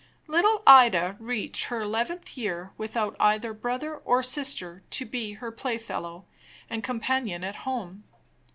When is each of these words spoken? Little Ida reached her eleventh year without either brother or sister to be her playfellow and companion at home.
Little 0.25 0.63
Ida 0.65 1.15
reached 1.19 1.65
her 1.65 1.81
eleventh 1.81 2.35
year 2.35 2.71
without 2.75 3.15
either 3.19 3.53
brother 3.53 3.97
or 3.97 4.23
sister 4.23 4.81
to 4.89 5.05
be 5.05 5.33
her 5.33 5.51
playfellow 5.51 6.25
and 6.71 6.83
companion 6.83 7.43
at 7.43 7.57
home. 7.67 8.05